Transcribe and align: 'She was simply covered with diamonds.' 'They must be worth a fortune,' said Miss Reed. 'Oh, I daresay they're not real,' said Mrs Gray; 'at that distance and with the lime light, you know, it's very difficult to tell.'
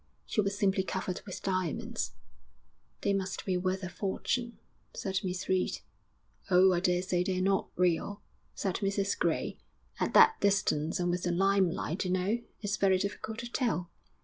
'She 0.25 0.41
was 0.41 0.57
simply 0.57 0.81
covered 0.81 1.21
with 1.27 1.43
diamonds.' 1.43 2.13
'They 3.01 3.13
must 3.13 3.45
be 3.45 3.55
worth 3.55 3.83
a 3.83 3.87
fortune,' 3.89 4.57
said 4.95 5.19
Miss 5.23 5.47
Reed. 5.47 5.81
'Oh, 6.49 6.73
I 6.73 6.79
daresay 6.79 7.23
they're 7.23 7.39
not 7.39 7.69
real,' 7.75 8.19
said 8.55 8.77
Mrs 8.77 9.15
Gray; 9.15 9.59
'at 9.99 10.15
that 10.15 10.41
distance 10.41 10.99
and 10.99 11.11
with 11.11 11.21
the 11.21 11.31
lime 11.31 11.69
light, 11.69 12.03
you 12.03 12.09
know, 12.09 12.41
it's 12.61 12.77
very 12.77 12.97
difficult 12.97 13.37
to 13.41 13.51
tell.' 13.51 13.91